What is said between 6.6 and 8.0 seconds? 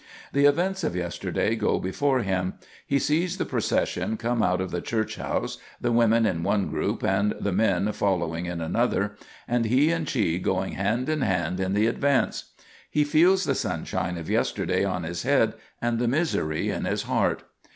group and the men